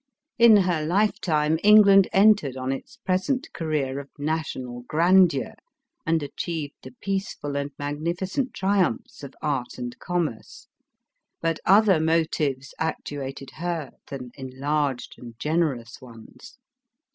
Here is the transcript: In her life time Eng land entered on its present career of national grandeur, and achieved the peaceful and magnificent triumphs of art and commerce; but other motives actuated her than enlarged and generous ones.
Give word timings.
In 0.39 0.57
her 0.57 0.83
life 0.83 1.19
time 1.21 1.59
Eng 1.63 1.83
land 1.83 2.07
entered 2.11 2.57
on 2.57 2.71
its 2.71 2.97
present 3.05 3.53
career 3.53 3.99
of 3.99 4.09
national 4.17 4.81
grandeur, 4.87 5.53
and 6.07 6.23
achieved 6.23 6.73
the 6.81 6.95
peaceful 7.01 7.55
and 7.55 7.69
magnificent 7.77 8.51
triumphs 8.51 9.21
of 9.21 9.35
art 9.43 9.77
and 9.77 9.95
commerce; 9.99 10.67
but 11.39 11.59
other 11.67 11.99
motives 11.99 12.73
actuated 12.79 13.51
her 13.57 13.91
than 14.07 14.31
enlarged 14.33 15.19
and 15.19 15.37
generous 15.37 16.01
ones. 16.01 16.57